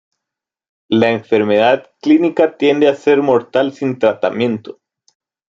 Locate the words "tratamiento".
3.99-4.79